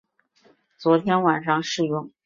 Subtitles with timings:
[0.79, 2.11] 昨天晚上试用